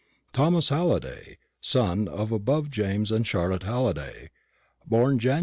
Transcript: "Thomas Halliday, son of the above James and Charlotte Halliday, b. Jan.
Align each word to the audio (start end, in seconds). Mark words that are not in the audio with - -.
"Thomas 0.33 0.69
Halliday, 0.69 1.37
son 1.59 2.07
of 2.07 2.29
the 2.29 2.37
above 2.37 2.71
James 2.71 3.11
and 3.11 3.27
Charlotte 3.27 3.61
Halliday, 3.61 4.31
b. 4.89 5.17
Jan. 5.17 5.39